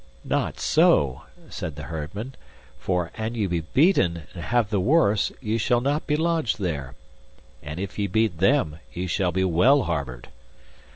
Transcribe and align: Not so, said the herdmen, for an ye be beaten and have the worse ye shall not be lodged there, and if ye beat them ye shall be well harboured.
Not 0.25 0.59
so, 0.59 1.25
said 1.51 1.75
the 1.75 1.83
herdmen, 1.83 2.33
for 2.79 3.11
an 3.13 3.35
ye 3.35 3.45
be 3.45 3.59
beaten 3.61 4.23
and 4.33 4.45
have 4.45 4.71
the 4.71 4.79
worse 4.79 5.31
ye 5.41 5.59
shall 5.59 5.79
not 5.79 6.07
be 6.07 6.15
lodged 6.15 6.57
there, 6.59 6.95
and 7.61 7.79
if 7.79 7.99
ye 7.99 8.07
beat 8.07 8.39
them 8.39 8.79
ye 8.91 9.05
shall 9.05 9.31
be 9.31 9.43
well 9.43 9.83
harboured. 9.83 10.29